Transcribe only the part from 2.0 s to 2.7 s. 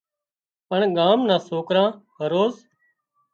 هروز